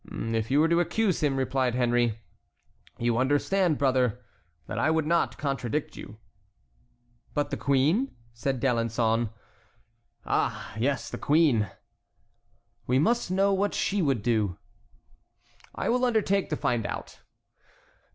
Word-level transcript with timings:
"If 0.11 0.49
you 0.49 0.59
were 0.61 0.67
to 0.67 0.79
accuse 0.79 1.21
him," 1.21 1.35
replied 1.37 1.75
Henry, 1.75 2.17
"you 2.97 3.19
understand, 3.19 3.77
brother, 3.77 4.19
that 4.65 4.79
I 4.79 4.89
would 4.89 5.05
not 5.05 5.37
contradict 5.37 5.95
you." 5.95 6.17
"But 7.35 7.51
the 7.51 7.57
queen?" 7.57 8.11
said 8.33 8.59
D'Alençon. 8.59 9.29
"Ah, 10.25 10.73
yes, 10.75 11.11
the 11.11 11.19
queen." 11.19 11.69
"We 12.87 12.97
must 12.97 13.29
know 13.29 13.53
what 13.53 13.75
she 13.75 14.01
would 14.01 14.23
do." 14.23 14.57
"I 15.75 15.87
will 15.87 16.03
undertake 16.03 16.49
to 16.49 16.55
find 16.57 16.87
out." 16.87 17.21